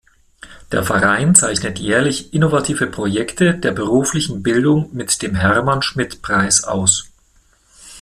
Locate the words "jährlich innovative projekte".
1.77-3.53